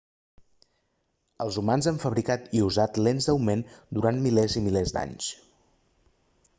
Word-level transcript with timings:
els 1.45 1.59
humans 1.61 1.89
han 1.91 1.99
fabricat 2.05 2.49
i 2.59 2.63
usat 2.69 2.99
lents 3.09 3.29
d'augment 3.31 3.63
durant 3.99 4.23
milers 4.27 4.57
i 4.63 4.67
milers 4.69 4.97
d'anys 4.99 5.31